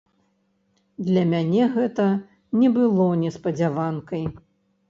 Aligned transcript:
Для 1.09 1.23
мяне 1.33 1.67
гэта 1.75 2.07
не 2.63 2.73
было 2.79 3.07
неспадзяванкай. 3.25 4.27